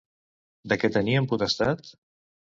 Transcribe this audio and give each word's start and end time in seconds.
De 0.71 0.77
què 0.83 0.89
tenien 0.95 1.27
potestat? 1.33 1.93